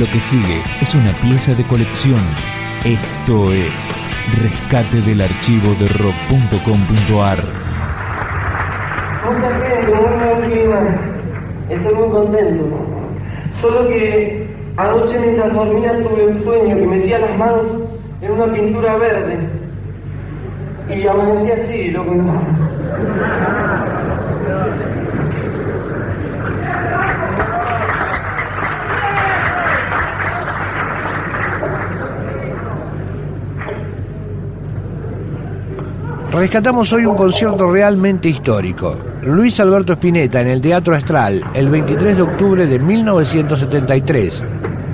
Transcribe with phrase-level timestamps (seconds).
[0.00, 2.20] Lo que sigue es una pieza de colección.
[2.86, 4.00] Esto es
[4.40, 7.36] Rescate del archivo de rock.com.ar.
[9.26, 9.36] Muy
[10.24, 10.80] buen clima.
[11.68, 12.64] Estoy muy contento.
[13.60, 14.48] Solo que
[14.78, 17.66] anoche mientras dormía tuve un sueño que metía las manos
[18.22, 19.38] en una pintura verde.
[20.88, 22.14] Y amanecí así, loco.
[36.40, 38.96] Rescatamos hoy un concierto realmente histórico.
[39.24, 44.42] Luis Alberto Spinetta en el Teatro Astral el 23 de octubre de 1973.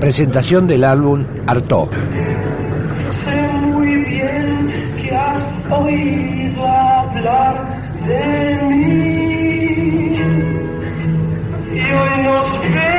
[0.00, 1.90] Presentación del álbum Artó.
[3.24, 10.16] Sé muy bien que has oído hablar de mí.
[11.72, 12.97] Y hoy nos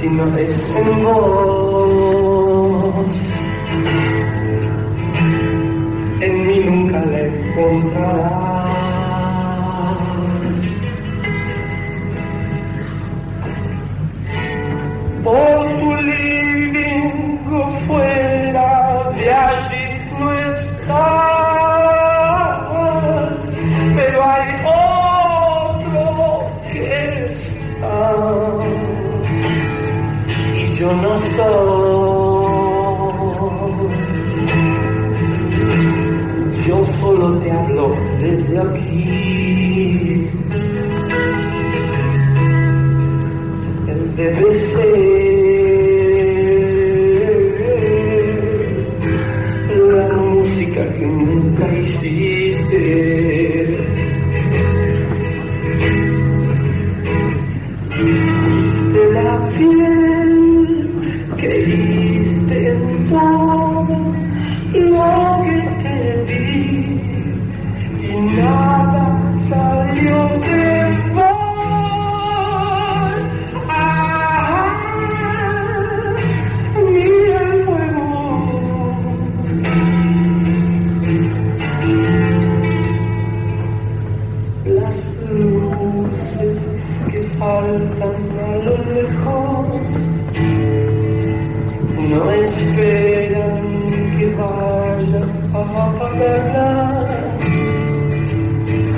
[0.00, 2.94] Si no es en vos,
[6.20, 8.38] en mí nunca la encontrarás.
[15.24, 15.67] Por
[37.18, 40.28] solo te hablo desde aquí.
[44.16, 44.98] Debe ser
[49.90, 53.57] la música que nunca hiciste.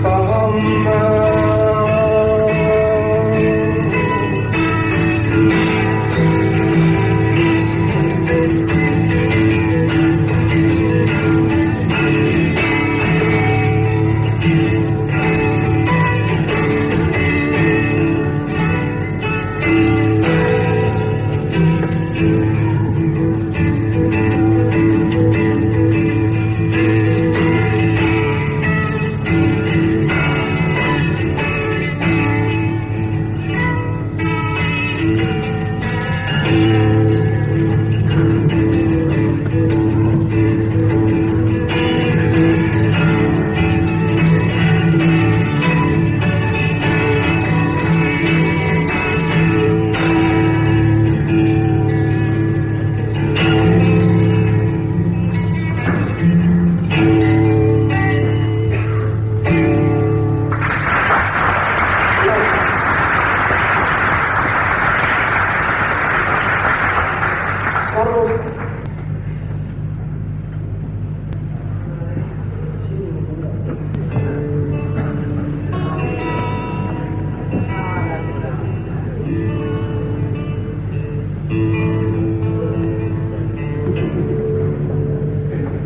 [0.03, 1.00] Come,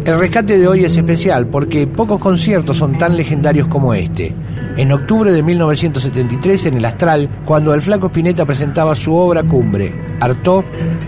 [0.04, 4.34] El rescate de hoy es especial porque pocos conciertos son tan legendarios como este.
[4.76, 9.94] En octubre de 1973 en el Astral, cuando el flaco Spinetta presentaba su obra cumbre,
[10.20, 10.62] Artó,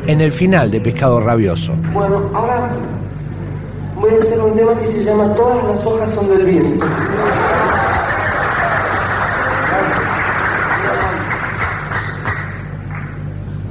[0.07, 1.75] en el final de Pescado Rabioso.
[1.93, 2.71] Bueno, ahora
[4.01, 6.87] voy a hacer un tema que se llama Todas las hojas son del viento.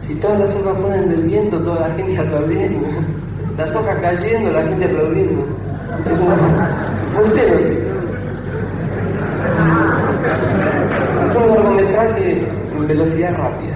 [0.07, 2.87] Si todas las hojas fueran del viento, toda la gente aplaudiendo
[3.57, 5.45] las hojas cayendo, la gente aplaudiendo.
[6.05, 6.35] Es una...
[7.13, 7.87] No lo que es.
[11.35, 13.75] Un largometraje en velocidad rápida.